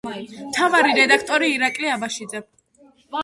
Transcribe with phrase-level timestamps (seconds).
[0.51, 2.41] მთავარი რედაქტორი ირაკლი აბაშიძე.